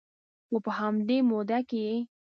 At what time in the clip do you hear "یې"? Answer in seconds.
1.87-1.95